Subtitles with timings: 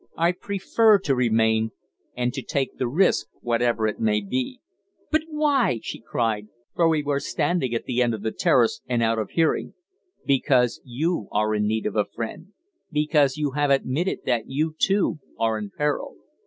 [0.17, 1.73] I prefer to remain
[2.17, 4.59] and to take the risk, whatever it may be."
[5.11, 9.03] "But why?" she cried, for we were standing at the end of the terrace, and
[9.03, 9.75] out of hearing.
[10.25, 12.47] "Because you are in need of a friend
[12.91, 16.15] because you have admitted that you, too, are in peril.